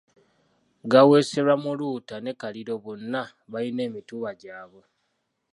[0.91, 4.83] Gaweeserwa Muluuta ne Kaliro bonna balina emituba gyabwe.